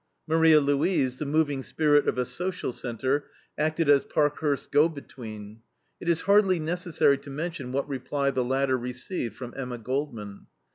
[0.25, 5.61] Maria Louise, the moving spirit of a social center, acted as Parkhurst's go between.
[5.99, 10.47] It is hardly necessary to mention what reply the latter received from Emma Goldman.